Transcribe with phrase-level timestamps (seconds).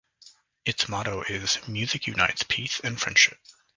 [0.65, 3.37] Its motto is "Music Unites Peace and Friendship".